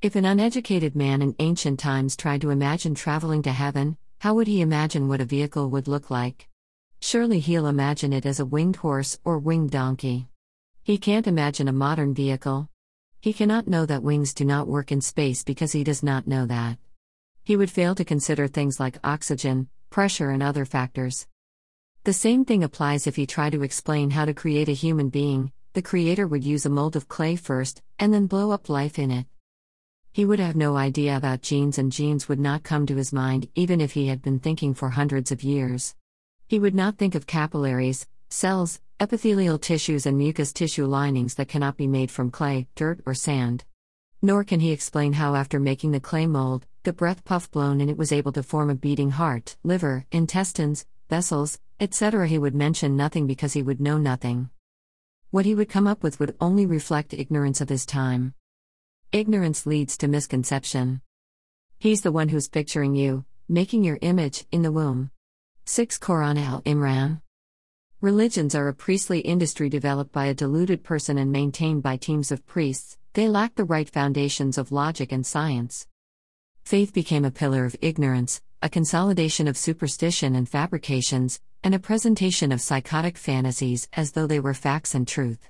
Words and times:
If 0.00 0.14
an 0.14 0.24
uneducated 0.24 0.94
man 0.94 1.22
in 1.22 1.34
ancient 1.40 1.80
times 1.80 2.16
tried 2.16 2.42
to 2.42 2.50
imagine 2.50 2.94
traveling 2.94 3.42
to 3.42 3.50
heaven, 3.50 3.96
how 4.20 4.34
would 4.34 4.46
he 4.46 4.60
imagine 4.60 5.08
what 5.08 5.20
a 5.20 5.24
vehicle 5.24 5.70
would 5.70 5.88
look 5.88 6.08
like? 6.08 6.46
Surely 7.00 7.40
he'll 7.40 7.66
imagine 7.66 8.12
it 8.12 8.24
as 8.24 8.38
a 8.38 8.46
winged 8.46 8.76
horse 8.76 9.18
or 9.24 9.40
winged 9.40 9.72
donkey. 9.72 10.28
He 10.84 10.98
can't 10.98 11.26
imagine 11.26 11.66
a 11.66 11.72
modern 11.72 12.14
vehicle. 12.14 12.68
He 13.20 13.32
cannot 13.32 13.66
know 13.66 13.86
that 13.86 14.04
wings 14.04 14.32
do 14.34 14.44
not 14.44 14.68
work 14.68 14.92
in 14.92 15.00
space 15.00 15.42
because 15.42 15.72
he 15.72 15.82
does 15.82 16.04
not 16.04 16.28
know 16.28 16.46
that. 16.46 16.78
He 17.42 17.56
would 17.56 17.68
fail 17.68 17.96
to 17.96 18.04
consider 18.04 18.46
things 18.46 18.78
like 18.78 19.00
oxygen, 19.02 19.68
pressure, 19.90 20.30
and 20.30 20.44
other 20.44 20.64
factors. 20.64 21.26
The 22.04 22.12
same 22.12 22.44
thing 22.44 22.62
applies 22.62 23.08
if 23.08 23.16
he 23.16 23.26
tried 23.26 23.50
to 23.50 23.64
explain 23.64 24.10
how 24.10 24.26
to 24.26 24.32
create 24.32 24.68
a 24.68 24.72
human 24.74 25.08
being, 25.08 25.50
the 25.72 25.82
creator 25.82 26.28
would 26.28 26.44
use 26.44 26.64
a 26.64 26.70
mold 26.70 26.94
of 26.94 27.08
clay 27.08 27.34
first, 27.34 27.82
and 27.98 28.14
then 28.14 28.28
blow 28.28 28.52
up 28.52 28.68
life 28.68 28.96
in 28.96 29.10
it. 29.10 29.26
He 30.12 30.24
would 30.24 30.40
have 30.40 30.56
no 30.56 30.76
idea 30.76 31.16
about 31.16 31.42
genes, 31.42 31.78
and 31.78 31.92
genes 31.92 32.28
would 32.28 32.40
not 32.40 32.62
come 32.62 32.86
to 32.86 32.96
his 32.96 33.12
mind 33.12 33.48
even 33.54 33.80
if 33.80 33.92
he 33.92 34.08
had 34.08 34.22
been 34.22 34.38
thinking 34.38 34.74
for 34.74 34.90
hundreds 34.90 35.30
of 35.30 35.42
years. 35.42 35.94
He 36.48 36.58
would 36.58 36.74
not 36.74 36.96
think 36.96 37.14
of 37.14 37.26
capillaries, 37.26 38.06
cells, 38.30 38.80
epithelial 39.00 39.58
tissues, 39.58 40.06
and 40.06 40.18
mucous 40.18 40.52
tissue 40.52 40.86
linings 40.86 41.34
that 41.34 41.48
cannot 41.48 41.76
be 41.76 41.86
made 41.86 42.10
from 42.10 42.30
clay, 42.30 42.66
dirt, 42.74 43.00
or 43.06 43.14
sand. 43.14 43.64
Nor 44.20 44.42
can 44.42 44.60
he 44.60 44.72
explain 44.72 45.12
how, 45.12 45.36
after 45.36 45.60
making 45.60 45.92
the 45.92 46.00
clay 46.00 46.26
mold, 46.26 46.66
the 46.82 46.92
breath 46.92 47.24
puff 47.24 47.50
blown 47.50 47.80
in 47.80 47.88
it 47.88 47.96
was 47.96 48.10
able 48.10 48.32
to 48.32 48.42
form 48.42 48.70
a 48.70 48.74
beating 48.74 49.10
heart, 49.10 49.56
liver, 49.62 50.06
intestines, 50.10 50.86
vessels, 51.08 51.60
etc. 51.78 52.26
He 52.26 52.38
would 52.38 52.54
mention 52.54 52.96
nothing 52.96 53.26
because 53.26 53.52
he 53.52 53.62
would 53.62 53.80
know 53.80 53.98
nothing. 53.98 54.50
What 55.30 55.44
he 55.44 55.54
would 55.54 55.68
come 55.68 55.86
up 55.86 56.02
with 56.02 56.18
would 56.18 56.34
only 56.40 56.66
reflect 56.66 57.14
ignorance 57.14 57.60
of 57.60 57.68
his 57.68 57.86
time. 57.86 58.34
Ignorance 59.10 59.64
leads 59.64 59.96
to 59.98 60.06
misconception. 60.06 61.00
He's 61.78 62.02
the 62.02 62.12
one 62.12 62.28
who's 62.28 62.46
picturing 62.46 62.94
you, 62.94 63.24
making 63.48 63.82
your 63.82 63.98
image, 64.02 64.44
in 64.52 64.60
the 64.60 64.70
womb. 64.70 65.10
6 65.64 65.98
Quran 65.98 66.38
al 66.38 66.60
Imran. 66.62 67.22
Religions 68.02 68.54
are 68.54 68.68
a 68.68 68.74
priestly 68.74 69.20
industry 69.20 69.70
developed 69.70 70.12
by 70.12 70.26
a 70.26 70.34
deluded 70.34 70.84
person 70.84 71.16
and 71.16 71.32
maintained 71.32 71.82
by 71.82 71.96
teams 71.96 72.30
of 72.30 72.44
priests, 72.44 72.98
they 73.14 73.30
lack 73.30 73.54
the 73.54 73.64
right 73.64 73.88
foundations 73.88 74.58
of 74.58 74.72
logic 74.72 75.10
and 75.10 75.24
science. 75.24 75.86
Faith 76.64 76.92
became 76.92 77.24
a 77.24 77.30
pillar 77.30 77.64
of 77.64 77.76
ignorance, 77.80 78.42
a 78.60 78.68
consolidation 78.68 79.48
of 79.48 79.56
superstition 79.56 80.34
and 80.34 80.50
fabrications, 80.50 81.40
and 81.64 81.74
a 81.74 81.78
presentation 81.78 82.52
of 82.52 82.60
psychotic 82.60 83.16
fantasies 83.16 83.88
as 83.94 84.12
though 84.12 84.26
they 84.26 84.38
were 84.38 84.52
facts 84.52 84.94
and 84.94 85.08
truth. 85.08 85.48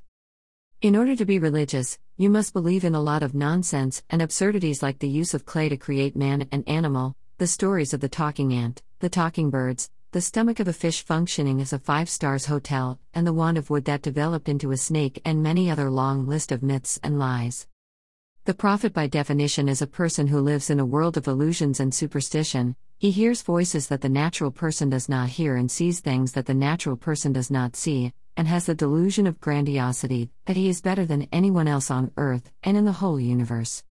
In 0.81 0.95
order 0.95 1.17
to 1.17 1.25
be 1.25 1.41
religious, 1.41 1.99
you 2.17 2.31
must 2.31 2.53
believe 2.53 2.85
in 2.85 2.95
a 2.95 3.01
lot 3.01 3.25
of 3.25 3.35
nonsense 3.35 4.01
and 4.11 4.23
absurdities 4.23 4.81
like 4.81 5.01
the 5.01 5.09
use 5.09 5.35
of 5.35 5.45
clay 5.45 5.69
to 5.69 5.77
create 5.77 6.15
man 6.15 6.47
and 6.53 6.63
animal, 6.69 7.17
the 7.39 7.49
stories 7.49 7.93
of 7.93 7.99
the 7.99 8.09
talking 8.09 8.53
ant, 8.53 8.81
the 9.01 9.09
talking 9.09 9.51
birds, 9.51 9.91
the 10.13 10.21
stomach 10.21 10.61
of 10.61 10.69
a 10.69 10.73
fish 10.73 11.03
functioning 11.03 11.61
as 11.61 11.73
a 11.73 11.81
five 11.81 12.09
stars 12.09 12.47
hotel, 12.47 13.01
and 13.13 13.27
the 13.27 13.33
wand 13.33 13.59
of 13.59 13.71
wood 13.71 13.87
that 13.87 14.03
developed 14.03 14.49
into 14.49 14.71
a 14.71 14.77
snake, 14.77 15.21
and 15.25 15.43
many 15.43 15.69
other 15.69 15.91
long 15.91 16.29
list 16.29 16.53
of 16.53 16.63
myths 16.63 17.01
and 17.03 17.19
lies. 17.19 17.67
The 18.45 18.55
prophet, 18.55 18.93
by 18.93 19.09
definition, 19.09 19.69
is 19.69 19.83
a 19.83 19.87
person 19.89 20.29
who 20.29 20.39
lives 20.39 20.71
in 20.71 20.79
a 20.79 20.87
world 20.87 21.17
of 21.17 21.27
illusions 21.27 21.81
and 21.81 21.93
superstition. 21.93 22.77
He 22.99 23.11
hears 23.11 23.43
voices 23.43 23.89
that 23.89 24.01
the 24.01 24.09
natural 24.09 24.53
person 24.53 24.91
does 24.91 25.09
not 25.09 25.31
hear 25.31 25.57
and 25.57 25.69
sees 25.69 25.99
things 25.99 26.35
that 26.35 26.47
the 26.47 26.55
natural 26.55 26.97
person 26.97 27.33
does 27.33 27.51
not 27.51 27.75
see, 27.75 28.13
and 28.39 28.47
has 28.47 28.67
the 28.67 28.75
delusion 28.75 29.27
of 29.27 29.41
grandiosity 29.41 30.31
that 30.47 30.57
he 30.57 30.69
is 30.69 30.81
better 30.81 31.05
than 31.05 31.27
anyone 31.33 31.67
else 31.67 31.91
on 31.91 32.13
earth 32.17 32.53
and 32.63 32.77
in 32.77 32.85
the 32.85 32.93
whole 32.93 33.19
universe. 33.19 33.83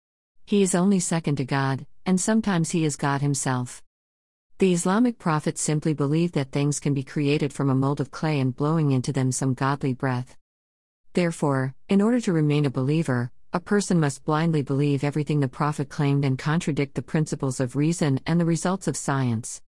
He 0.45 0.63
is 0.63 0.73
only 0.73 1.01
second 1.01 1.35
to 1.37 1.45
God, 1.45 1.85
and 2.07 2.21
sometimes 2.21 2.71
he 2.71 2.85
is 2.85 2.95
God 2.95 3.23
himself. 3.23 3.83
The 4.59 4.73
Islamic 4.73 5.19
prophet 5.19 5.59
simply 5.59 5.95
believed 5.95 6.35
that 6.35 6.53
things 6.53 6.79
can 6.79 6.95
be 6.95 7.03
created 7.03 7.53
from 7.53 7.69
a 7.69 7.75
mold 7.75 8.01
of 8.01 8.13
clay 8.13 8.39
and 8.39 8.55
blowing 8.55 8.93
into 8.93 9.13
them 9.13 9.33
some 9.33 9.53
godly 9.53 9.93
breath. 9.93 10.37
Therefore, 11.15 11.75
in 11.89 12.01
order 12.01 12.21
to 12.21 12.33
remain 12.33 12.65
a 12.65 12.71
believer, 12.71 13.33
a 13.53 13.59
person 13.59 13.99
must 13.99 14.25
blindly 14.25 14.63
believe 14.63 15.03
everything 15.03 15.41
the 15.41 15.49
prophet 15.49 15.89
claimed 15.89 16.25
and 16.25 16.39
contradict 16.39 16.95
the 16.95 17.03
principles 17.03 17.59
of 17.59 17.75
reason 17.75 18.21
and 18.25 18.39
the 18.39 18.45
results 18.45 18.87
of 18.87 18.97
science. 18.97 19.61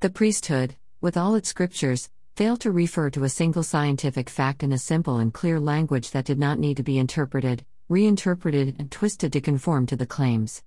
The 0.00 0.08
priesthood, 0.08 0.76
with 1.02 1.18
all 1.18 1.34
its 1.34 1.50
scriptures, 1.50 2.08
failed 2.38 2.60
to 2.60 2.70
refer 2.70 3.10
to 3.10 3.24
a 3.24 3.28
single 3.28 3.64
scientific 3.64 4.30
fact 4.30 4.62
in 4.62 4.70
a 4.70 4.78
simple 4.78 5.16
and 5.16 5.34
clear 5.34 5.58
language 5.58 6.12
that 6.12 6.24
did 6.24 6.38
not 6.38 6.56
need 6.56 6.76
to 6.76 6.84
be 6.84 6.96
interpreted, 6.96 7.64
reinterpreted, 7.88 8.76
and 8.78 8.92
twisted 8.92 9.32
to 9.32 9.40
conform 9.40 9.84
to 9.84 9.96
the 9.96 10.06
claims. 10.06 10.62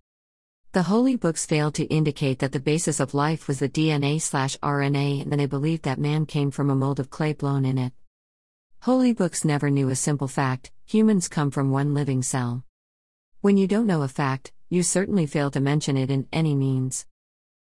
The 0.73 0.83
holy 0.83 1.15
books 1.15 1.45
failed 1.45 1.75
to 1.75 1.85
indicate 1.85 2.39
that 2.39 2.51
the 2.51 2.59
basis 2.59 2.99
of 2.99 3.13
life 3.13 3.47
was 3.47 3.59
the 3.59 3.69
DNA 3.69 4.21
slash 4.21 4.57
RNA, 4.57 5.21
and 5.21 5.31
they 5.31 5.45
believed 5.45 5.83
that 5.83 5.97
man 5.97 6.25
came 6.25 6.51
from 6.51 6.69
a 6.69 6.75
mold 6.75 6.99
of 6.99 7.09
clay 7.09 7.31
blown 7.31 7.63
in 7.63 7.77
it. 7.77 7.93
Holy 8.81 9.13
books 9.13 9.45
never 9.45 9.69
knew 9.69 9.87
a 9.87 9.95
simple 9.95 10.27
fact 10.27 10.73
humans 10.85 11.29
come 11.29 11.51
from 11.51 11.71
one 11.71 11.93
living 11.93 12.21
cell. 12.21 12.65
When 13.39 13.55
you 13.55 13.65
don't 13.65 13.87
know 13.87 14.01
a 14.01 14.09
fact, 14.09 14.51
you 14.67 14.83
certainly 14.83 15.25
fail 15.25 15.49
to 15.51 15.61
mention 15.61 15.95
it 15.95 16.11
in 16.11 16.27
any 16.33 16.53
means. 16.53 17.05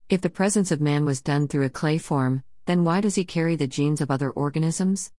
If 0.07 0.21
the 0.21 0.29
presence 0.29 0.69
of 0.71 0.81
man 0.81 1.03
was 1.03 1.19
done 1.19 1.47
through 1.47 1.65
a 1.65 1.71
clay 1.71 1.97
form, 1.97 2.43
then 2.67 2.83
why 2.83 3.01
does 3.01 3.15
he 3.15 3.25
carry 3.25 3.55
the 3.55 3.65
genes 3.65 4.01
of 4.01 4.11
other 4.11 4.29
organisms? 4.29 5.11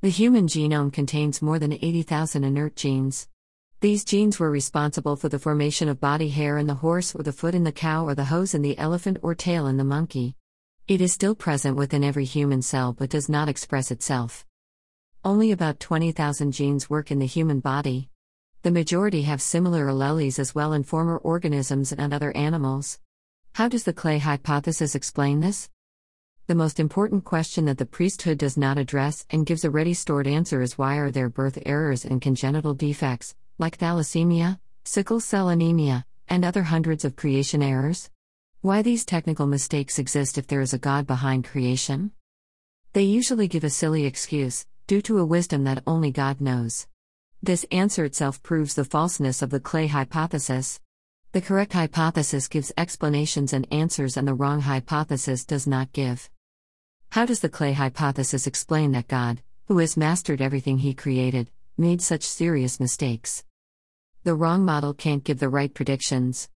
The 0.00 0.08
human 0.08 0.48
genome 0.48 0.92
contains 0.92 1.42
more 1.42 1.58
than 1.58 1.74
80,000 1.74 2.42
inert 2.42 2.74
genes. 2.74 3.28
These 3.80 4.04
genes 4.04 4.38
were 4.40 4.50
responsible 4.50 5.16
for 5.16 5.28
the 5.28 5.38
formation 5.38 5.88
of 5.88 6.00
body 6.00 6.30
hair 6.30 6.58
in 6.58 6.66
the 6.66 6.74
horse 6.74 7.14
or 7.14 7.22
the 7.22 7.32
foot 7.32 7.54
in 7.54 7.64
the 7.64 7.72
cow 7.72 8.06
or 8.06 8.14
the 8.14 8.24
hose 8.24 8.54
in 8.54 8.62
the 8.62 8.78
elephant 8.78 9.18
or 9.22 9.34
tail 9.34 9.66
in 9.66 9.76
the 9.76 9.84
monkey. 9.84 10.36
It 10.88 11.00
is 11.00 11.12
still 11.12 11.34
present 11.34 11.76
within 11.76 12.02
every 12.02 12.24
human 12.24 12.62
cell 12.62 12.94
but 12.94 13.10
does 13.10 13.28
not 13.28 13.48
express 13.48 13.90
itself. 13.90 14.46
Only 15.22 15.52
about 15.52 15.80
20,000 15.80 16.52
genes 16.52 16.88
work 16.88 17.10
in 17.10 17.18
the 17.18 17.26
human 17.26 17.60
body. 17.60 18.08
The 18.62 18.70
majority 18.70 19.22
have 19.22 19.42
similar 19.42 19.86
alleles 19.86 20.38
as 20.38 20.54
well 20.54 20.72
in 20.72 20.82
former 20.82 21.18
organisms 21.18 21.92
and 21.92 22.12
other 22.12 22.34
animals. 22.34 22.98
How 23.52 23.68
does 23.68 23.84
the 23.84 23.92
clay 23.92 24.18
hypothesis 24.18 24.94
explain 24.94 25.40
this? 25.40 25.68
The 26.50 26.56
most 26.56 26.80
important 26.80 27.22
question 27.22 27.66
that 27.66 27.78
the 27.78 27.86
priesthood 27.86 28.38
does 28.38 28.56
not 28.56 28.76
address 28.76 29.24
and 29.30 29.46
gives 29.46 29.64
a 29.64 29.70
ready 29.70 29.94
stored 29.94 30.26
answer 30.26 30.60
is 30.62 30.76
why 30.76 30.96
are 30.96 31.12
there 31.12 31.28
birth 31.28 31.62
errors 31.64 32.04
and 32.04 32.20
congenital 32.20 32.74
defects, 32.74 33.36
like 33.60 33.78
thalassemia, 33.78 34.58
sickle 34.82 35.20
cell 35.20 35.48
anemia, 35.48 36.04
and 36.26 36.44
other 36.44 36.64
hundreds 36.64 37.04
of 37.04 37.14
creation 37.14 37.62
errors? 37.62 38.10
Why 38.62 38.82
these 38.82 39.04
technical 39.04 39.46
mistakes 39.46 39.96
exist 39.96 40.38
if 40.38 40.48
there 40.48 40.60
is 40.60 40.72
a 40.72 40.78
God 40.78 41.06
behind 41.06 41.44
creation? 41.44 42.10
They 42.94 43.04
usually 43.04 43.46
give 43.46 43.62
a 43.62 43.70
silly 43.70 44.04
excuse, 44.04 44.66
due 44.88 45.02
to 45.02 45.18
a 45.18 45.24
wisdom 45.24 45.62
that 45.62 45.84
only 45.86 46.10
God 46.10 46.40
knows. 46.40 46.88
This 47.40 47.64
answer 47.70 48.04
itself 48.04 48.42
proves 48.42 48.74
the 48.74 48.84
falseness 48.84 49.40
of 49.40 49.50
the 49.50 49.60
clay 49.60 49.86
hypothesis. 49.86 50.80
The 51.30 51.42
correct 51.42 51.74
hypothesis 51.74 52.48
gives 52.48 52.72
explanations 52.76 53.52
and 53.52 53.68
answers, 53.70 54.16
and 54.16 54.26
the 54.26 54.34
wrong 54.34 54.62
hypothesis 54.62 55.44
does 55.44 55.68
not 55.68 55.92
give. 55.92 56.28
How 57.10 57.26
does 57.26 57.40
the 57.40 57.48
clay 57.48 57.72
hypothesis 57.72 58.46
explain 58.46 58.92
that 58.92 59.08
God, 59.08 59.42
who 59.66 59.78
has 59.78 59.96
mastered 59.96 60.40
everything 60.40 60.78
he 60.78 60.94
created, 60.94 61.50
made 61.76 62.00
such 62.00 62.22
serious 62.22 62.78
mistakes? 62.78 63.42
The 64.22 64.36
wrong 64.36 64.64
model 64.64 64.94
can't 64.94 65.24
give 65.24 65.40
the 65.40 65.48
right 65.48 65.74
predictions. 65.74 66.48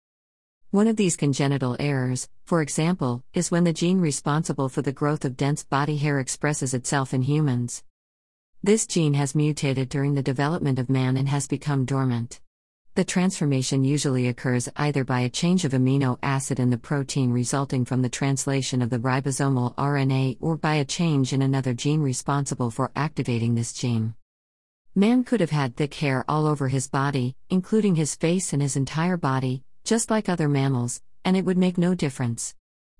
One 0.70 0.86
of 0.86 0.94
these 0.94 1.16
congenital 1.16 1.76
errors, 1.80 2.28
for 2.44 2.62
example, 2.62 3.24
is 3.32 3.50
when 3.50 3.64
the 3.64 3.72
gene 3.72 4.00
responsible 4.00 4.68
for 4.68 4.80
the 4.80 4.92
growth 4.92 5.24
of 5.24 5.36
dense 5.36 5.64
body 5.64 5.96
hair 5.96 6.20
expresses 6.20 6.72
itself 6.72 7.12
in 7.12 7.22
humans. 7.22 7.82
This 8.62 8.86
gene 8.86 9.14
has 9.14 9.34
mutated 9.34 9.88
during 9.88 10.14
the 10.14 10.22
development 10.22 10.78
of 10.78 10.88
man 10.88 11.16
and 11.16 11.28
has 11.28 11.48
become 11.48 11.84
dormant. 11.84 12.40
The 12.96 13.04
transformation 13.04 13.82
usually 13.82 14.28
occurs 14.28 14.68
either 14.76 15.02
by 15.02 15.20
a 15.20 15.28
change 15.28 15.64
of 15.64 15.72
amino 15.72 16.16
acid 16.22 16.60
in 16.60 16.70
the 16.70 16.78
protein 16.78 17.32
resulting 17.32 17.84
from 17.84 18.02
the 18.02 18.08
translation 18.08 18.80
of 18.80 18.90
the 18.90 19.00
ribosomal 19.00 19.74
RNA 19.74 20.36
or 20.40 20.56
by 20.56 20.76
a 20.76 20.84
change 20.84 21.32
in 21.32 21.42
another 21.42 21.74
gene 21.74 22.02
responsible 22.02 22.70
for 22.70 22.92
activating 22.94 23.56
this 23.56 23.72
gene. 23.72 24.14
Man 24.94 25.24
could 25.24 25.40
have 25.40 25.50
had 25.50 25.74
thick 25.74 25.94
hair 25.94 26.24
all 26.28 26.46
over 26.46 26.68
his 26.68 26.86
body, 26.86 27.34
including 27.50 27.96
his 27.96 28.14
face 28.14 28.52
and 28.52 28.62
his 28.62 28.76
entire 28.76 29.16
body, 29.16 29.64
just 29.82 30.08
like 30.08 30.28
other 30.28 30.48
mammals, 30.48 31.02
and 31.24 31.36
it 31.36 31.44
would 31.44 31.58
make 31.58 31.76
no 31.76 31.96
difference. 31.96 32.54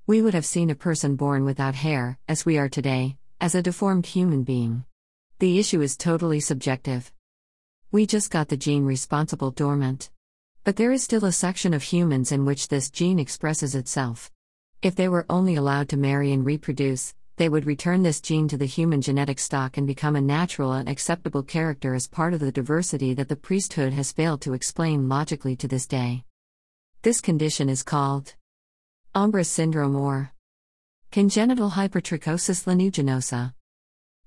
We 0.08 0.22
would 0.22 0.34
have 0.34 0.44
seen 0.44 0.70
a 0.70 0.74
person 0.74 1.14
born 1.14 1.44
without 1.44 1.76
hair, 1.76 2.18
as 2.26 2.44
we 2.44 2.58
are 2.58 2.68
today, 2.68 3.16
as 3.40 3.54
a 3.54 3.62
deformed 3.62 4.06
human 4.06 4.42
being. 4.42 4.86
The 5.38 5.60
issue 5.60 5.80
is 5.82 5.96
totally 5.96 6.40
subjective. 6.40 7.12
We 7.94 8.06
just 8.06 8.32
got 8.32 8.48
the 8.48 8.56
gene 8.56 8.84
responsible 8.84 9.52
dormant. 9.52 10.10
But 10.64 10.74
there 10.74 10.90
is 10.90 11.04
still 11.04 11.24
a 11.24 11.30
section 11.30 11.72
of 11.72 11.84
humans 11.84 12.32
in 12.32 12.44
which 12.44 12.66
this 12.66 12.90
gene 12.90 13.20
expresses 13.20 13.76
itself. 13.76 14.32
If 14.82 14.96
they 14.96 15.08
were 15.08 15.26
only 15.30 15.54
allowed 15.54 15.90
to 15.90 15.96
marry 15.96 16.32
and 16.32 16.44
reproduce, 16.44 17.14
they 17.36 17.48
would 17.48 17.66
return 17.66 18.02
this 18.02 18.20
gene 18.20 18.48
to 18.48 18.56
the 18.56 18.66
human 18.66 19.00
genetic 19.00 19.38
stock 19.38 19.76
and 19.76 19.86
become 19.86 20.16
a 20.16 20.20
natural 20.20 20.72
and 20.72 20.88
acceptable 20.88 21.44
character 21.44 21.94
as 21.94 22.08
part 22.08 22.34
of 22.34 22.40
the 22.40 22.50
diversity 22.50 23.14
that 23.14 23.28
the 23.28 23.36
priesthood 23.36 23.92
has 23.92 24.10
failed 24.10 24.40
to 24.40 24.54
explain 24.54 25.08
logically 25.08 25.54
to 25.54 25.68
this 25.68 25.86
day. 25.86 26.24
This 27.02 27.20
condition 27.20 27.68
is 27.68 27.84
called 27.84 28.34
Ambras 29.14 29.46
syndrome 29.46 29.94
or 29.94 30.32
congenital 31.12 31.70
hypertrichosis 31.70 32.64
lanuginosa. 32.64 33.54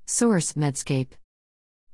Source 0.05 0.53
Medscape. 0.53 1.09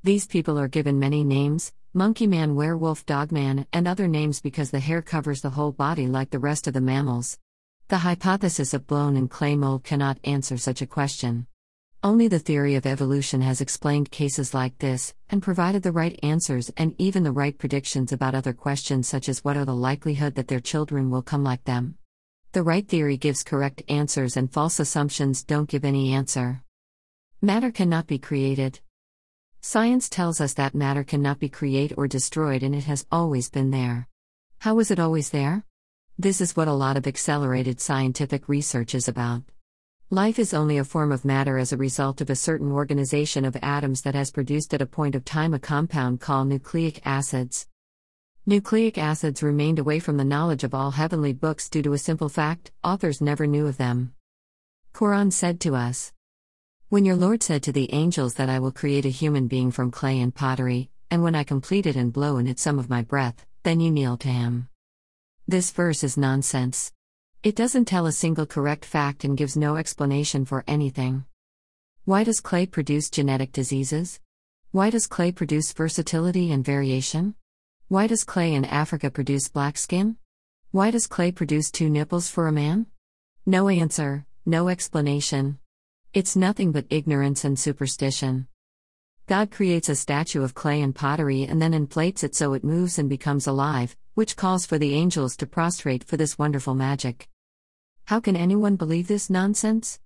These 0.05 0.27
people 0.27 0.59
are 0.59 0.67
given 0.67 0.99
many 0.99 1.23
names 1.23 1.71
monkey 1.93 2.27
man, 2.27 2.55
werewolf, 2.55 3.05
dog 3.05 3.31
man, 3.31 3.65
and 3.71 3.87
other 3.87 4.05
names 4.05 4.41
because 4.41 4.69
the 4.69 4.81
hair 4.81 5.01
covers 5.01 5.39
the 5.39 5.51
whole 5.51 5.71
body 5.71 6.07
like 6.07 6.29
the 6.29 6.39
rest 6.39 6.67
of 6.67 6.73
the 6.73 6.81
mammals. 6.81 7.39
The 7.87 7.99
hypothesis 7.99 8.73
of 8.73 8.85
blown 8.85 9.15
and 9.15 9.29
clay 9.31 9.55
mold 9.55 9.85
cannot 9.85 10.19
answer 10.25 10.57
such 10.57 10.81
a 10.81 10.87
question. 10.87 11.47
Only 12.03 12.27
the 12.27 12.39
theory 12.39 12.75
of 12.75 12.85
evolution 12.85 13.39
has 13.41 13.61
explained 13.61 14.11
cases 14.11 14.53
like 14.53 14.77
this, 14.79 15.13
and 15.29 15.41
provided 15.41 15.83
the 15.83 15.93
right 15.93 16.19
answers 16.21 16.69
and 16.75 16.95
even 16.97 17.23
the 17.23 17.31
right 17.31 17.57
predictions 17.57 18.11
about 18.11 18.35
other 18.35 18.51
questions 18.51 19.07
such 19.07 19.29
as 19.29 19.41
what 19.45 19.55
are 19.55 19.63
the 19.63 19.73
likelihood 19.73 20.35
that 20.35 20.49
their 20.49 20.59
children 20.59 21.11
will 21.11 21.21
come 21.21 21.45
like 21.45 21.63
them. 21.63 21.95
The 22.51 22.63
right 22.63 22.85
theory 22.85 23.15
gives 23.15 23.41
correct 23.41 23.83
answers 23.87 24.35
and 24.35 24.51
false 24.51 24.81
assumptions 24.81 25.45
don't 25.45 25.69
give 25.69 25.85
any 25.85 26.11
answer. 26.11 26.61
Matter 27.41 27.71
cannot 27.71 28.07
be 28.07 28.19
created. 28.19 28.81
Science 29.65 30.09
tells 30.09 30.41
us 30.41 30.55
that 30.55 30.75
matter 30.75 31.05
cannot 31.05 31.39
be 31.39 31.47
created 31.47 31.95
or 31.97 32.05
destroyed 32.05 32.63
and 32.63 32.75
it 32.75 32.83
has 32.83 33.05
always 33.09 33.49
been 33.49 33.71
there. 33.71 34.09
How 34.59 34.75
was 34.75 34.91
it 34.91 34.99
always 34.99 35.29
there? 35.29 35.63
This 36.19 36.41
is 36.41 36.53
what 36.53 36.67
a 36.67 36.73
lot 36.73 36.97
of 36.97 37.07
accelerated 37.07 37.79
scientific 37.79 38.49
research 38.49 38.93
is 38.93 39.07
about. 39.07 39.43
Life 40.09 40.37
is 40.37 40.53
only 40.53 40.77
a 40.77 40.83
form 40.83 41.13
of 41.13 41.23
matter 41.23 41.57
as 41.57 41.71
a 41.71 41.77
result 41.77 42.19
of 42.19 42.29
a 42.29 42.35
certain 42.35 42.73
organization 42.73 43.45
of 43.45 43.55
atoms 43.61 44.01
that 44.01 44.15
has 44.15 44.31
produced 44.31 44.73
at 44.73 44.81
a 44.81 44.85
point 44.85 45.15
of 45.15 45.23
time 45.23 45.53
a 45.53 45.59
compound 45.59 46.19
called 46.19 46.49
nucleic 46.49 46.99
acids. 47.07 47.65
Nucleic 48.45 48.97
acids 48.97 49.41
remained 49.41 49.79
away 49.79 49.99
from 49.99 50.17
the 50.17 50.25
knowledge 50.25 50.65
of 50.65 50.73
all 50.73 50.91
heavenly 50.91 51.31
books 51.31 51.69
due 51.69 51.81
to 51.83 51.93
a 51.93 51.97
simple 51.97 52.27
fact 52.27 52.73
authors 52.83 53.21
never 53.21 53.47
knew 53.47 53.65
of 53.67 53.77
them. 53.77 54.13
Quran 54.93 55.31
said 55.31 55.61
to 55.61 55.73
us 55.73 56.11
When 56.93 57.05
your 57.05 57.15
Lord 57.15 57.41
said 57.41 57.63
to 57.63 57.71
the 57.71 57.91
angels 57.91 58.35
that 58.35 58.49
I 58.49 58.59
will 58.59 58.71
create 58.71 59.07
a 59.07 59.09
human 59.09 59.47
being 59.47 59.71
from 59.71 59.89
clay 59.89 60.21
and 60.21 60.31
pottery, 60.31 60.91
and 61.09 61.23
when 61.23 61.33
I 61.33 61.43
complete 61.43 61.87
it 61.87 61.95
and 61.95 62.13
blow 62.13 62.37
in 62.37 62.45
it 62.45 62.59
some 62.59 62.77
of 62.77 62.87
my 62.87 63.01
breath, 63.01 63.47
then 63.63 63.79
you 63.79 63.89
kneel 63.89 64.15
to 64.17 64.27
him. 64.27 64.69
This 65.47 65.71
verse 65.71 66.03
is 66.03 66.17
nonsense. 66.17 66.91
It 67.41 67.55
doesn't 67.55 67.85
tell 67.85 68.05
a 68.05 68.11
single 68.11 68.45
correct 68.45 68.85
fact 68.85 69.23
and 69.23 69.35
gives 69.35 69.57
no 69.57 69.75
explanation 69.75 70.45
for 70.45 70.63
anything. 70.67 71.25
Why 72.05 72.23
does 72.23 72.39
clay 72.39 72.67
produce 72.67 73.09
genetic 73.09 73.51
diseases? 73.51 74.19
Why 74.69 74.91
does 74.91 75.07
clay 75.07 75.31
produce 75.31 75.73
versatility 75.73 76.51
and 76.51 76.63
variation? 76.63 77.33
Why 77.87 78.05
does 78.05 78.23
clay 78.23 78.53
in 78.53 78.65
Africa 78.65 79.09
produce 79.09 79.49
black 79.49 79.79
skin? 79.79 80.17
Why 80.69 80.91
does 80.91 81.07
clay 81.07 81.31
produce 81.31 81.71
two 81.71 81.89
nipples 81.89 82.29
for 82.29 82.45
a 82.45 82.51
man? 82.51 82.85
No 83.47 83.67
answer, 83.67 84.27
no 84.45 84.69
explanation. 84.69 85.57
It's 86.13 86.35
nothing 86.35 86.71
but 86.71 86.85
ignorance 86.91 87.43
and 87.43 87.57
superstition. 87.57 88.45
God 89.25 89.49
creates 89.49 89.89
a 89.89 89.95
statue 89.95 90.43
of 90.43 90.53
clay 90.53 90.79
and 90.79 90.93
pottery 90.93 91.41
and 91.41 91.59
then 91.59 91.73
inflates 91.73 92.23
it 92.23 92.35
so 92.35 92.53
it 92.53 92.63
moves 92.63 92.99
and 92.99 93.09
becomes 93.09 93.47
alive, 93.47 93.97
which 94.13 94.35
calls 94.35 94.63
for 94.63 94.77
the 94.77 94.93
angels 94.93 95.35
to 95.37 95.47
prostrate 95.47 96.03
for 96.03 96.15
this 96.15 96.37
wonderful 96.37 96.75
magic. 96.75 97.29
How 98.05 98.19
can 98.19 98.35
anyone 98.35 98.75
believe 98.75 99.07
this 99.07 99.31
nonsense? 99.31 99.99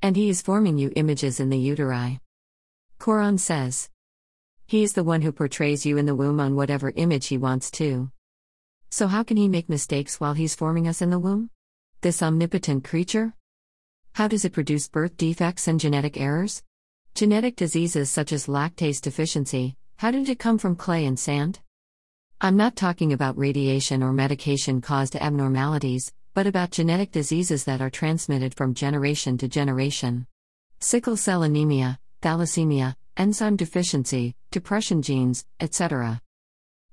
And 0.00 0.16
he 0.16 0.30
is 0.30 0.40
forming 0.40 0.78
you 0.78 0.90
images 0.96 1.38
in 1.38 1.50
the 1.50 1.68
uteri. 1.68 2.20
Quran 2.98 3.38
says. 3.38 3.90
He 4.64 4.82
is 4.82 4.94
the 4.94 5.04
one 5.04 5.20
who 5.20 5.32
portrays 5.32 5.84
you 5.84 5.98
in 5.98 6.06
the 6.06 6.14
womb 6.14 6.40
on 6.40 6.56
whatever 6.56 6.94
image 6.96 7.26
he 7.26 7.36
wants 7.36 7.70
to. 7.72 8.10
So 8.88 9.06
how 9.06 9.22
can 9.22 9.36
he 9.36 9.48
make 9.48 9.68
mistakes 9.68 10.18
while 10.18 10.32
he's 10.32 10.54
forming 10.54 10.88
us 10.88 11.02
in 11.02 11.10
the 11.10 11.18
womb? 11.18 11.50
This 12.00 12.22
omnipotent 12.22 12.84
creature? 12.84 13.34
How 14.16 14.28
does 14.28 14.46
it 14.46 14.54
produce 14.54 14.88
birth 14.88 15.18
defects 15.18 15.68
and 15.68 15.78
genetic 15.78 16.18
errors? 16.18 16.62
Genetic 17.14 17.54
diseases 17.54 18.08
such 18.08 18.32
as 18.32 18.46
lactase 18.46 18.98
deficiency, 18.98 19.76
how 19.96 20.10
did 20.10 20.30
it 20.30 20.38
come 20.38 20.56
from 20.56 20.74
clay 20.74 21.04
and 21.04 21.18
sand? 21.18 21.60
I'm 22.40 22.56
not 22.56 22.76
talking 22.76 23.12
about 23.12 23.36
radiation 23.36 24.02
or 24.02 24.14
medication 24.14 24.80
caused 24.80 25.16
abnormalities, 25.16 26.14
but 26.32 26.46
about 26.46 26.70
genetic 26.70 27.12
diseases 27.12 27.64
that 27.64 27.82
are 27.82 27.90
transmitted 27.90 28.54
from 28.54 28.72
generation 28.72 29.36
to 29.36 29.48
generation. 29.48 30.26
Sickle 30.80 31.18
cell 31.18 31.42
anemia, 31.42 31.98
thalassemia, 32.22 32.96
enzyme 33.18 33.56
deficiency, 33.56 34.34
depression 34.50 35.02
genes, 35.02 35.44
etc. 35.60 36.22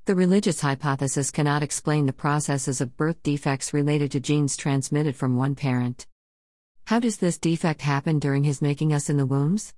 The 0.03 0.15
religious 0.15 0.59
hypothesis 0.59 1.31
cannot 1.31 1.63
explain 1.63 2.05
the 2.05 2.11
processes 2.11 2.81
of 2.81 2.97
birth 2.97 3.23
defects 3.23 3.73
related 3.73 4.11
to 4.11 4.19
genes 4.19 4.57
transmitted 4.57 5.15
from 5.15 5.37
one 5.37 5.55
parent. 5.55 6.05
How 6.85 6.99
does 6.99 7.17
this 7.17 7.37
defect 7.37 7.81
happen 7.81 8.19
during 8.19 8.43
his 8.43 8.61
making 8.61 8.91
us 8.91 9.09
in 9.09 9.15
the 9.15 9.25
wombs? 9.25 9.73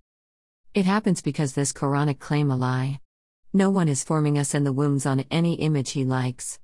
It 0.74 0.86
happens 0.86 1.22
because 1.22 1.54
this 1.54 1.72
Quranic 1.72 2.18
claim 2.18 2.50
a 2.50 2.56
lie. 2.56 3.00
No 3.54 3.70
one 3.70 3.88
is 3.88 4.04
forming 4.04 4.40
us 4.40 4.56
in 4.56 4.64
the 4.64 4.74
wombs 4.74 5.06
on 5.06 5.24
any 5.30 5.54
image 5.54 5.92
he 5.92 6.04
likes. 6.04 6.60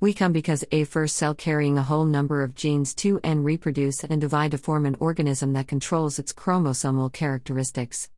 We 0.00 0.14
come 0.14 0.32
because 0.32 0.64
a 0.72 0.84
first 0.84 1.14
cell 1.16 1.34
carrying 1.34 1.76
a 1.76 1.82
whole 1.82 2.06
number 2.06 2.42
of 2.42 2.54
genes 2.54 2.94
to 2.96 3.20
and 3.22 3.44
reproduce 3.44 4.02
and 4.02 4.18
divide 4.18 4.52
to 4.52 4.58
form 4.58 4.86
an 4.86 4.96
organism 4.98 5.52
that 5.52 5.68
controls 5.68 6.18
its 6.18 6.32
chromosomal 6.32 7.12
characteristics. 7.12 8.08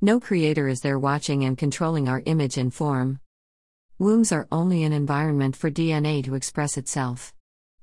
No 0.00 0.18
creator 0.18 0.66
is 0.66 0.80
there 0.80 0.98
watching 0.98 1.44
and 1.44 1.58
controlling 1.58 2.08
our 2.08 2.22
image 2.24 2.56
and 2.56 2.72
form. 2.72 3.20
Wombs 3.98 4.32
are 4.32 4.48
only 4.50 4.82
an 4.82 4.94
environment 4.94 5.56
for 5.56 5.70
DNA 5.70 6.24
to 6.24 6.34
express 6.34 6.78
itself. 6.78 7.34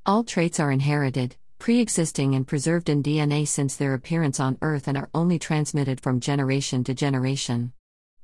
All 0.03 0.23
traits 0.23 0.59
are 0.59 0.71
inherited, 0.71 1.35
pre 1.65 1.79
existing, 1.79 2.35
and 2.35 2.45
preserved 2.45 2.89
in 2.89 3.01
DNA 3.01 3.47
since 3.47 3.75
their 3.75 3.95
appearance 3.95 4.39
on 4.39 4.55
Earth 4.61 4.87
and 4.87 4.95
are 4.95 5.09
only 5.15 5.39
transmitted 5.39 5.99
from 5.99 6.19
generation 6.19 6.83
to 6.83 6.93
generation. 6.93 7.73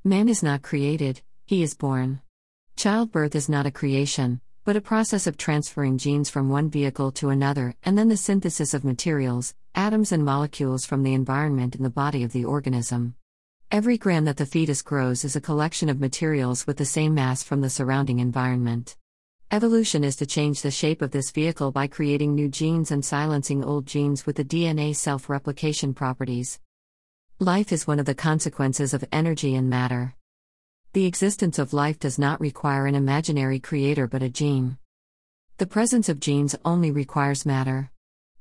Man 0.04 0.28
is 0.28 0.44
not 0.44 0.62
created, 0.62 1.22
he 1.44 1.60
is 1.60 1.74
born. 1.74 2.20
Childbirth 2.76 3.34
is 3.34 3.48
not 3.48 3.66
a 3.66 3.72
creation, 3.72 4.40
but 4.64 4.76
a 4.76 4.80
process 4.80 5.26
of 5.26 5.36
transferring 5.36 5.98
genes 5.98 6.30
from 6.30 6.50
one 6.50 6.70
vehicle 6.70 7.10
to 7.10 7.30
another 7.30 7.74
and 7.82 7.98
then 7.98 8.08
the 8.08 8.16
synthesis 8.16 8.74
of 8.74 8.84
materials, 8.84 9.56
atoms, 9.74 10.12
and 10.12 10.24
molecules 10.24 10.86
from 10.86 11.02
the 11.02 11.12
environment 11.12 11.74
in 11.74 11.82
the 11.82 11.90
body 11.90 12.22
of 12.22 12.30
the 12.30 12.44
organism. 12.44 13.16
Every 13.72 13.98
gram 13.98 14.24
that 14.26 14.36
the 14.36 14.46
fetus 14.46 14.82
grows 14.82 15.24
is 15.24 15.34
a 15.34 15.40
collection 15.40 15.88
of 15.88 15.98
materials 15.98 16.64
with 16.64 16.76
the 16.76 16.84
same 16.84 17.14
mass 17.14 17.42
from 17.42 17.60
the 17.60 17.70
surrounding 17.70 18.20
environment. 18.20 18.94
Evolution 19.52 20.02
is 20.02 20.16
to 20.16 20.24
change 20.24 20.62
the 20.62 20.70
shape 20.70 21.02
of 21.02 21.10
this 21.10 21.30
vehicle 21.30 21.70
by 21.72 21.86
creating 21.86 22.34
new 22.34 22.48
genes 22.48 22.90
and 22.90 23.04
silencing 23.04 23.62
old 23.62 23.84
genes 23.84 24.24
with 24.24 24.36
the 24.36 24.44
DNA 24.46 24.96
self 24.96 25.28
replication 25.28 25.92
properties. 25.92 26.58
Life 27.38 27.70
is 27.70 27.86
one 27.86 28.00
of 28.00 28.06
the 28.06 28.14
consequences 28.14 28.94
of 28.94 29.04
energy 29.12 29.54
and 29.54 29.68
matter. 29.68 30.14
The 30.94 31.04
existence 31.04 31.58
of 31.58 31.74
life 31.74 31.98
does 31.98 32.18
not 32.18 32.40
require 32.40 32.86
an 32.86 32.94
imaginary 32.94 33.60
creator 33.60 34.06
but 34.06 34.22
a 34.22 34.30
gene. 34.30 34.78
The 35.58 35.66
presence 35.66 36.08
of 36.08 36.18
genes 36.18 36.56
only 36.64 36.90
requires 36.90 37.44
matter. 37.44 37.90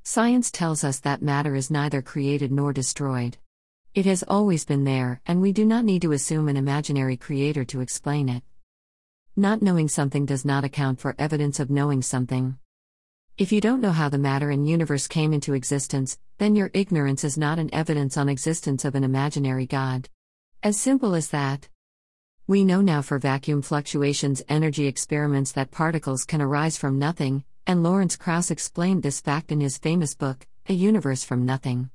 Science 0.03 0.49
tells 0.49 0.81
us 0.81 0.99
that 0.99 1.21
matter 1.21 1.55
is 1.55 1.69
neither 1.69 2.01
created 2.01 2.53
nor 2.53 2.71
destroyed. 2.71 3.37
It 3.93 4.05
has 4.05 4.23
always 4.25 4.63
been 4.63 4.85
there, 4.85 5.19
and 5.25 5.41
we 5.41 5.51
do 5.51 5.65
not 5.65 5.83
need 5.83 6.03
to 6.03 6.13
assume 6.13 6.47
an 6.47 6.55
imaginary 6.55 7.17
creator 7.17 7.65
to 7.65 7.81
explain 7.81 8.29
it. 8.29 8.43
Not 9.37 9.61
knowing 9.61 9.87
something 9.87 10.25
does 10.25 10.43
not 10.43 10.65
account 10.65 10.99
for 10.99 11.15
evidence 11.17 11.61
of 11.61 11.69
knowing 11.69 12.01
something. 12.01 12.57
If 13.37 13.53
you 13.53 13.61
don't 13.61 13.79
know 13.79 13.93
how 13.93 14.09
the 14.09 14.17
matter 14.17 14.49
and 14.49 14.67
universe 14.67 15.07
came 15.07 15.31
into 15.31 15.53
existence, 15.53 16.19
then 16.37 16.53
your 16.53 16.69
ignorance 16.73 17.23
is 17.23 17.37
not 17.37 17.57
an 17.57 17.73
evidence 17.73 18.17
on 18.17 18.27
existence 18.27 18.83
of 18.83 18.93
an 18.93 19.05
imaginary 19.05 19.65
God. 19.65 20.09
As 20.61 20.77
simple 20.77 21.15
as 21.15 21.29
that. 21.29 21.69
We 22.45 22.65
know 22.65 22.81
now 22.81 23.01
for 23.01 23.19
vacuum 23.19 23.61
fluctuations 23.61 24.43
energy 24.49 24.85
experiments 24.85 25.53
that 25.53 25.71
particles 25.71 26.25
can 26.25 26.41
arise 26.41 26.77
from 26.77 26.99
nothing, 26.99 27.45
and 27.65 27.83
Lawrence 27.83 28.17
Krauss 28.17 28.51
explained 28.51 29.01
this 29.01 29.21
fact 29.21 29.49
in 29.49 29.61
his 29.61 29.77
famous 29.77 30.13
book, 30.13 30.45
A 30.67 30.73
Universe 30.73 31.23
from 31.23 31.45
Nothing. 31.45 31.89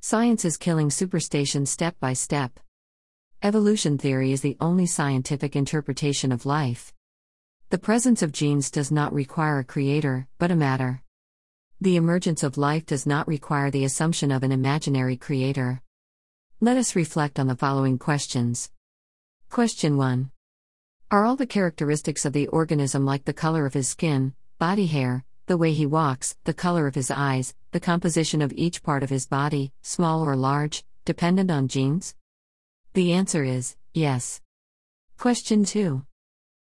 Science 0.00 0.44
is 0.44 0.56
killing 0.56 0.90
superstition 0.90 1.66
step 1.66 1.98
by 1.98 2.12
step. 2.12 2.60
Evolution 3.44 3.98
theory 3.98 4.30
is 4.30 4.40
the 4.40 4.56
only 4.60 4.86
scientific 4.86 5.56
interpretation 5.56 6.30
of 6.30 6.46
life. 6.46 6.92
The 7.70 7.78
presence 7.78 8.22
of 8.22 8.30
genes 8.30 8.70
does 8.70 8.92
not 8.92 9.12
require 9.12 9.58
a 9.58 9.64
creator, 9.64 10.28
but 10.38 10.52
a 10.52 10.54
matter. 10.54 11.02
The 11.80 11.96
emergence 11.96 12.44
of 12.44 12.56
life 12.56 12.86
does 12.86 13.04
not 13.04 13.26
require 13.26 13.68
the 13.68 13.84
assumption 13.84 14.30
of 14.30 14.44
an 14.44 14.52
imaginary 14.52 15.16
creator. 15.16 15.82
Let 16.60 16.76
us 16.76 16.94
reflect 16.94 17.40
on 17.40 17.48
the 17.48 17.56
following 17.56 17.98
questions. 17.98 18.70
Question 19.50 19.96
1. 19.96 20.30
Are 21.10 21.24
all 21.24 21.34
the 21.34 21.44
characteristics 21.44 22.24
of 22.24 22.32
the 22.32 22.46
organism 22.46 23.04
like 23.04 23.24
the 23.24 23.32
color 23.32 23.66
of 23.66 23.74
his 23.74 23.88
skin, 23.88 24.34
body 24.60 24.86
hair, 24.86 25.24
the 25.46 25.56
way 25.56 25.72
he 25.72 25.84
walks, 25.84 26.36
the 26.44 26.54
color 26.54 26.86
of 26.86 26.94
his 26.94 27.10
eyes, 27.10 27.56
the 27.72 27.80
composition 27.80 28.40
of 28.40 28.52
each 28.52 28.84
part 28.84 29.02
of 29.02 29.10
his 29.10 29.26
body, 29.26 29.72
small 29.82 30.22
or 30.22 30.36
large, 30.36 30.84
dependent 31.04 31.50
on 31.50 31.66
genes? 31.66 32.14
The 32.94 33.14
answer 33.14 33.42
is 33.42 33.76
yes. 33.94 34.42
Question 35.16 35.64
2. 35.64 36.04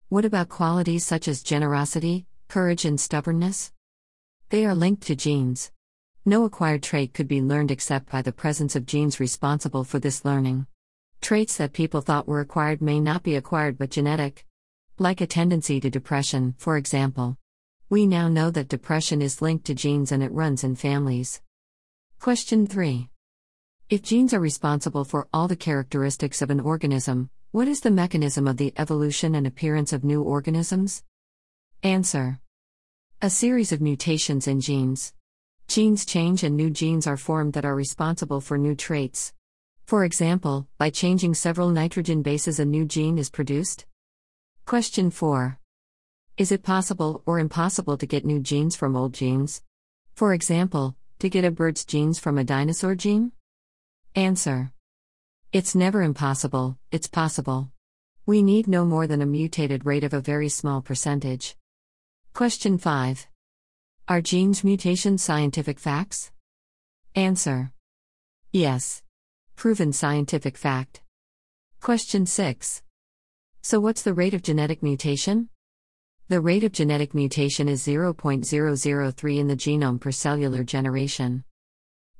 What 0.08 0.24
about 0.24 0.48
qualities 0.48 1.06
such 1.06 1.28
as 1.28 1.44
generosity, 1.44 2.26
courage, 2.48 2.84
and 2.84 3.00
stubbornness? 3.00 3.70
They 4.48 4.66
are 4.66 4.74
linked 4.74 5.04
to 5.04 5.14
genes. 5.14 5.70
No 6.24 6.42
acquired 6.44 6.82
trait 6.82 7.14
could 7.14 7.28
be 7.28 7.40
learned 7.40 7.70
except 7.70 8.10
by 8.10 8.22
the 8.22 8.32
presence 8.32 8.74
of 8.74 8.84
genes 8.84 9.20
responsible 9.20 9.84
for 9.84 10.00
this 10.00 10.24
learning. 10.24 10.66
Traits 11.20 11.56
that 11.58 11.72
people 11.72 12.00
thought 12.00 12.26
were 12.26 12.40
acquired 12.40 12.82
may 12.82 12.98
not 12.98 13.22
be 13.22 13.36
acquired 13.36 13.78
but 13.78 13.90
genetic. 13.90 14.44
Like 14.98 15.20
a 15.20 15.26
tendency 15.26 15.78
to 15.78 15.88
depression, 15.88 16.56
for 16.58 16.76
example. 16.76 17.36
We 17.90 18.08
now 18.08 18.26
know 18.28 18.50
that 18.50 18.66
depression 18.66 19.22
is 19.22 19.40
linked 19.40 19.66
to 19.66 19.74
genes 19.74 20.10
and 20.10 20.24
it 20.24 20.32
runs 20.32 20.64
in 20.64 20.74
families. 20.74 21.40
Question 22.18 22.66
3. 22.66 23.08
If 23.90 24.02
genes 24.02 24.34
are 24.34 24.40
responsible 24.40 25.04
for 25.04 25.28
all 25.32 25.48
the 25.48 25.56
characteristics 25.56 26.42
of 26.42 26.50
an 26.50 26.60
organism, 26.60 27.30
what 27.52 27.68
is 27.68 27.80
the 27.80 27.90
mechanism 27.90 28.46
of 28.46 28.58
the 28.58 28.74
evolution 28.76 29.34
and 29.34 29.46
appearance 29.46 29.94
of 29.94 30.04
new 30.04 30.22
organisms? 30.22 31.04
Answer. 31.82 32.38
A 33.22 33.30
series 33.30 33.72
of 33.72 33.80
mutations 33.80 34.46
in 34.46 34.60
genes. 34.60 35.14
Genes 35.68 36.04
change 36.04 36.44
and 36.44 36.54
new 36.54 36.68
genes 36.68 37.06
are 37.06 37.16
formed 37.16 37.54
that 37.54 37.64
are 37.64 37.74
responsible 37.74 38.42
for 38.42 38.58
new 38.58 38.74
traits. 38.74 39.32
For 39.86 40.04
example, 40.04 40.68
by 40.76 40.90
changing 40.90 41.32
several 41.32 41.70
nitrogen 41.70 42.20
bases, 42.20 42.60
a 42.60 42.66
new 42.66 42.84
gene 42.84 43.16
is 43.16 43.30
produced. 43.30 43.86
Question 44.66 45.10
4. 45.10 45.58
Is 46.36 46.52
it 46.52 46.62
possible 46.62 47.22
or 47.24 47.38
impossible 47.38 47.96
to 47.96 48.04
get 48.04 48.26
new 48.26 48.40
genes 48.40 48.76
from 48.76 48.94
old 48.94 49.14
genes? 49.14 49.62
For 50.14 50.34
example, 50.34 50.94
to 51.20 51.30
get 51.30 51.46
a 51.46 51.50
bird's 51.50 51.86
genes 51.86 52.18
from 52.18 52.36
a 52.36 52.44
dinosaur 52.44 52.94
gene? 52.94 53.32
Answer. 54.18 54.72
It's 55.52 55.76
never 55.76 56.02
impossible, 56.02 56.76
it's 56.90 57.06
possible. 57.06 57.70
We 58.26 58.42
need 58.42 58.66
no 58.66 58.84
more 58.84 59.06
than 59.06 59.22
a 59.22 59.26
mutated 59.26 59.86
rate 59.86 60.02
of 60.02 60.12
a 60.12 60.20
very 60.20 60.48
small 60.48 60.82
percentage. 60.82 61.56
Question 62.34 62.78
5. 62.78 63.28
Are 64.08 64.20
genes 64.20 64.64
mutations 64.64 65.22
scientific 65.22 65.78
facts? 65.78 66.32
Answer. 67.14 67.70
Yes. 68.50 69.04
Proven 69.54 69.92
scientific 69.92 70.56
fact. 70.56 71.00
Question 71.80 72.26
6. 72.26 72.82
So, 73.62 73.78
what's 73.78 74.02
the 74.02 74.14
rate 74.14 74.34
of 74.34 74.42
genetic 74.42 74.82
mutation? 74.82 75.48
The 76.26 76.40
rate 76.40 76.64
of 76.64 76.72
genetic 76.72 77.14
mutation 77.14 77.68
is 77.68 77.86
0.003 77.86 79.38
in 79.38 79.46
the 79.46 79.54
genome 79.54 80.00
per 80.00 80.10
cellular 80.10 80.64
generation. 80.64 81.44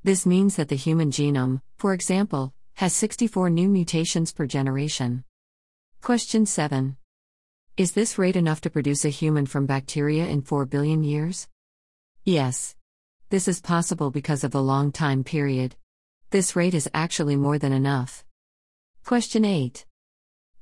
This 0.08 0.24
means 0.24 0.56
that 0.56 0.70
the 0.70 0.74
human 0.74 1.10
genome, 1.10 1.60
for 1.76 1.92
example, 1.92 2.54
has 2.76 2.94
64 2.94 3.50
new 3.50 3.68
mutations 3.68 4.32
per 4.32 4.46
generation. 4.46 5.22
Question 6.00 6.46
7. 6.46 6.96
Is 7.76 7.92
this 7.92 8.16
rate 8.16 8.34
enough 8.34 8.62
to 8.62 8.70
produce 8.70 9.04
a 9.04 9.10
human 9.10 9.44
from 9.44 9.66
bacteria 9.66 10.24
in 10.26 10.40
4 10.40 10.64
billion 10.64 11.04
years? 11.04 11.46
Yes. 12.24 12.74
This 13.28 13.48
is 13.48 13.60
possible 13.60 14.10
because 14.10 14.44
of 14.44 14.50
the 14.50 14.62
long 14.62 14.92
time 14.92 15.24
period. 15.24 15.76
This 16.30 16.56
rate 16.56 16.72
is 16.72 16.88
actually 16.94 17.36
more 17.36 17.58
than 17.58 17.74
enough. 17.74 18.24
Question 19.04 19.44
8. 19.44 19.84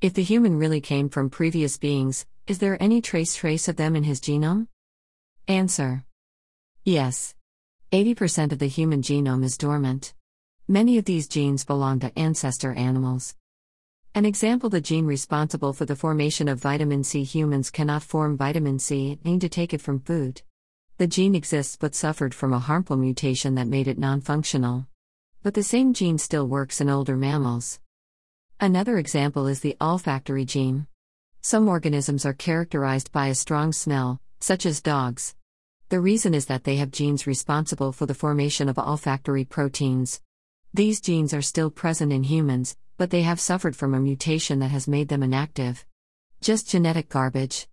If 0.01 0.15
the 0.15 0.25
human 0.25 0.59
really 0.59 0.81
came 0.81 1.09
from 1.09 1.31
previous 1.31 1.79
beings, 1.79 2.27
is 2.49 2.59
there 2.59 2.83
any 2.83 3.01
trace 3.01 3.37
trace 3.37 3.69
of 3.69 3.77
them 3.77 3.95
in 3.95 4.03
his 4.03 4.21
genome? 4.21 4.67
Answer. 5.47 6.05
Yes. 6.83 7.37
80% 7.93 8.51
of 8.51 8.59
the 8.59 8.67
human 8.67 9.01
genome 9.01 9.45
is 9.45 9.57
dormant. 9.57 10.13
Many 10.67 10.99
of 10.99 11.05
these 11.05 11.29
genes 11.29 11.65
belong 11.65 12.01
to 12.01 12.19
ancestor 12.19 12.73
animals. 12.73 13.37
An 14.13 14.25
example 14.25 14.69
the 14.69 14.81
gene 14.81 15.07
responsible 15.07 15.73
for 15.73 15.85
the 15.85 15.95
formation 15.95 16.49
of 16.49 16.59
vitamin 16.59 17.05
C 17.05 17.23
humans 17.23 17.71
cannot 17.71 18.03
form 18.03 18.37
vitamin 18.37 18.81
C, 18.81 19.13
and 19.13 19.25
need 19.25 19.41
to 19.43 19.49
take 19.49 19.73
it 19.73 19.81
from 19.81 20.01
food. 20.01 20.43
The 20.99 21.07
gene 21.07 21.37
exists 21.37 21.77
but 21.77 21.95
suffered 21.95 22.35
from 22.35 22.53
a 22.53 22.59
harmful 22.59 22.97
mutation 22.97 23.55
that 23.55 23.69
made 23.69 23.87
it 23.87 23.99
non 23.99 24.21
functional. 24.21 24.89
But 25.45 25.55
the 25.55 25.63
same 25.63 25.95
gene 25.95 26.19
still 26.19 26.49
works 26.49 26.81
in 26.81 26.91
older 26.91 27.17
mammals. 27.17 27.79
Another 28.59 28.99
example 28.99 29.47
is 29.47 29.61
the 29.61 29.77
olfactory 29.81 30.45
gene. 30.45 30.89
Some 31.41 31.69
organisms 31.69 32.27
are 32.27 32.33
characterized 32.33 33.13
by 33.13 33.29
a 33.29 33.35
strong 33.37 33.73
smell, 33.73 34.21
such 34.41 34.67
as 34.67 34.81
dogs. 34.81 35.37
The 35.89 36.01
reason 36.01 36.35
is 36.35 36.47
that 36.47 36.65
they 36.65 36.77
have 36.77 36.91
genes 36.91 37.29
responsible 37.29 37.93
for 37.93 38.07
the 38.07 38.15
formation 38.15 38.69
of 38.69 38.77
olfactory 38.77 39.45
proteins. 39.45 40.21
These 40.75 41.01
genes 41.01 41.33
are 41.33 41.43
still 41.43 41.71
present 41.71 42.13
in 42.13 42.25
humans, 42.25 42.77
but 42.97 43.11
they 43.11 43.23
have 43.23 43.39
suffered 43.39 43.77
from 43.77 43.95
a 43.95 44.01
mutation 44.01 44.59
that 44.59 44.73
has 44.73 44.89
made 44.89 45.07
them 45.07 45.23
inactive. 45.23 45.87
Just 46.41 46.69
genetic 46.69 47.09
garbage. 47.09 47.69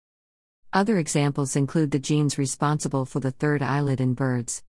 Other 0.71 0.99
examples 0.99 1.55
include 1.55 1.89
the 1.89 1.97
genes 1.97 2.37
responsible 2.37 3.05
for 3.05 3.19
the 3.19 3.31
third 3.31 3.63
eyelid 3.63 3.99
in 3.99 4.13
birds. 4.13 4.63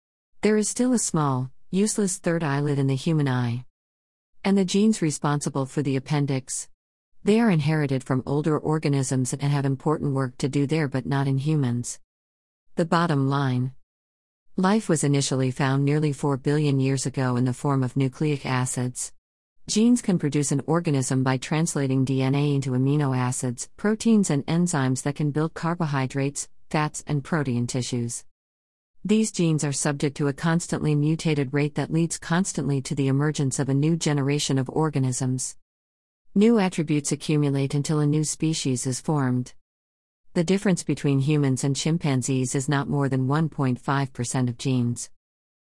There 0.42 0.58
is 0.58 0.68
still 0.68 0.92
a 0.92 0.98
small, 0.98 1.50
useless 1.70 2.18
third 2.18 2.44
eyelid 2.44 2.78
in 2.78 2.88
the 2.88 2.94
human 2.94 3.26
eye. 3.26 3.64
And 4.44 4.58
the 4.58 4.66
genes 4.66 5.00
responsible 5.00 5.64
for 5.64 5.80
the 5.80 5.96
appendix. 5.96 6.68
They 7.24 7.40
are 7.40 7.50
inherited 7.50 8.04
from 8.04 8.22
older 8.26 8.58
organisms 8.58 9.32
and 9.32 9.42
have 9.42 9.64
important 9.64 10.12
work 10.12 10.36
to 10.38 10.48
do 10.50 10.66
there 10.66 10.88
but 10.88 11.06
not 11.06 11.26
in 11.26 11.38
humans. 11.38 12.00
The 12.80 12.86
bottom 12.86 13.28
line 13.28 13.72
Life 14.56 14.88
was 14.88 15.04
initially 15.04 15.50
found 15.50 15.84
nearly 15.84 16.14
4 16.14 16.38
billion 16.38 16.80
years 16.80 17.04
ago 17.04 17.36
in 17.36 17.44
the 17.44 17.52
form 17.52 17.82
of 17.82 17.94
nucleic 17.94 18.46
acids. 18.46 19.12
Genes 19.68 20.00
can 20.00 20.18
produce 20.18 20.50
an 20.50 20.62
organism 20.66 21.22
by 21.22 21.36
translating 21.36 22.06
DNA 22.06 22.54
into 22.54 22.70
amino 22.70 23.14
acids, 23.14 23.68
proteins, 23.76 24.30
and 24.30 24.46
enzymes 24.46 25.02
that 25.02 25.14
can 25.14 25.30
build 25.30 25.52
carbohydrates, 25.52 26.48
fats, 26.70 27.04
and 27.06 27.22
protein 27.22 27.66
tissues. 27.66 28.24
These 29.04 29.30
genes 29.30 29.62
are 29.62 29.72
subject 29.72 30.16
to 30.16 30.28
a 30.28 30.32
constantly 30.32 30.94
mutated 30.94 31.52
rate 31.52 31.74
that 31.74 31.92
leads 31.92 32.16
constantly 32.16 32.80
to 32.80 32.94
the 32.94 33.08
emergence 33.08 33.58
of 33.58 33.68
a 33.68 33.74
new 33.74 33.94
generation 33.94 34.56
of 34.56 34.70
organisms. 34.70 35.54
New 36.34 36.58
attributes 36.58 37.12
accumulate 37.12 37.74
until 37.74 37.98
a 37.98 38.06
new 38.06 38.24
species 38.24 38.86
is 38.86 39.02
formed. 39.02 39.52
The 40.32 40.44
difference 40.44 40.84
between 40.84 41.18
humans 41.18 41.64
and 41.64 41.74
chimpanzees 41.74 42.54
is 42.54 42.68
not 42.68 42.88
more 42.88 43.08
than 43.08 43.26
1.5% 43.26 44.48
of 44.48 44.58
genes. 44.58 45.10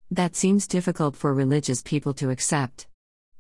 That 0.09 0.35
seems 0.35 0.67
difficult 0.67 1.15
for 1.15 1.33
religious 1.33 1.81
people 1.81 2.13
to 2.15 2.31
accept. 2.31 2.85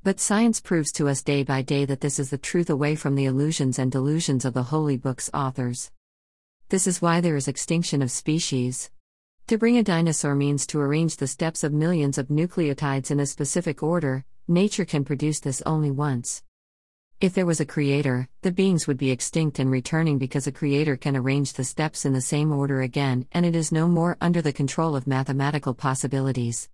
But 0.03 0.21
science 0.21 0.61
proves 0.61 0.89
to 0.93 1.09
us 1.09 1.21
day 1.21 1.43
by 1.43 1.63
day 1.63 1.83
that 1.83 1.99
this 1.99 2.17
is 2.17 2.29
the 2.29 2.37
truth 2.37 2.69
away 2.69 2.95
from 2.95 3.15
the 3.15 3.25
illusions 3.25 3.77
and 3.77 3.91
delusions 3.91 4.45
of 4.45 4.53
the 4.53 4.63
holy 4.63 4.95
book's 4.95 5.29
authors. 5.33 5.91
This 6.69 6.87
is 6.87 7.01
why 7.01 7.19
there 7.19 7.35
is 7.35 7.49
extinction 7.49 8.01
of 8.01 8.09
species. 8.09 8.89
To 9.47 9.57
bring 9.57 9.77
a 9.77 9.83
dinosaur 9.83 10.33
means 10.33 10.65
to 10.67 10.79
arrange 10.79 11.17
the 11.17 11.27
steps 11.27 11.65
of 11.65 11.73
millions 11.73 12.17
of 12.17 12.29
nucleotides 12.29 13.11
in 13.11 13.19
a 13.19 13.25
specific 13.25 13.83
order, 13.83 14.23
nature 14.47 14.85
can 14.85 15.03
produce 15.03 15.41
this 15.41 15.61
only 15.65 15.91
once. 15.91 16.41
If 17.21 17.35
there 17.35 17.45
was 17.45 17.59
a 17.59 17.67
creator, 17.67 18.27
the 18.41 18.51
beings 18.51 18.87
would 18.87 18.97
be 18.97 19.11
extinct 19.11 19.59
and 19.59 19.69
returning 19.69 20.17
because 20.17 20.47
a 20.47 20.51
creator 20.51 20.97
can 20.97 21.15
arrange 21.15 21.53
the 21.53 21.63
steps 21.63 22.03
in 22.03 22.13
the 22.13 22.19
same 22.19 22.51
order 22.51 22.81
again, 22.81 23.27
and 23.31 23.45
it 23.45 23.55
is 23.55 23.71
no 23.71 23.87
more 23.87 24.17
under 24.19 24.41
the 24.41 24.51
control 24.51 24.95
of 24.95 25.05
mathematical 25.05 25.75
possibilities. 25.75 26.67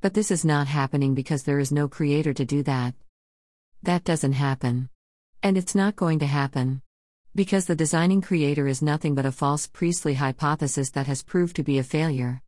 But 0.00 0.14
this 0.14 0.30
is 0.30 0.46
not 0.46 0.66
happening 0.66 1.14
because 1.14 1.42
there 1.42 1.58
is 1.58 1.72
no 1.72 1.88
creator 1.88 2.32
to 2.32 2.44
do 2.46 2.62
that. 2.62 2.94
That 3.82 4.02
doesn't 4.02 4.32
happen. 4.32 4.88
And 5.42 5.58
it's 5.58 5.74
not 5.74 5.94
going 5.94 6.20
to 6.20 6.26
happen. 6.26 6.80
Because 7.34 7.66
the 7.66 7.76
designing 7.76 8.22
creator 8.22 8.66
is 8.66 8.80
nothing 8.80 9.14
but 9.14 9.26
a 9.26 9.30
false 9.30 9.66
priestly 9.66 10.14
hypothesis 10.14 10.88
that 10.92 11.06
has 11.06 11.22
proved 11.22 11.54
to 11.56 11.62
be 11.62 11.76
a 11.76 11.82
failure. 11.82 12.40